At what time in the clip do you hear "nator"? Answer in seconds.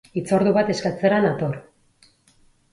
1.27-1.61